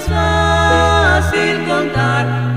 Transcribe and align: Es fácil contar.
Es 0.00 0.06
fácil 0.06 1.64
contar. 1.68 2.49